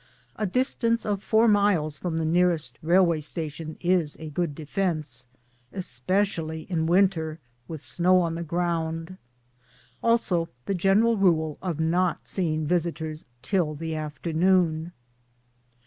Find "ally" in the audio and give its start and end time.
6.39-6.65